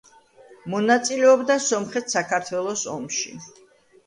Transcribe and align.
მონაწილეობდა 0.73 1.57
სომხეთ-საქართველოს 1.67 2.87
ომში. 2.97 3.37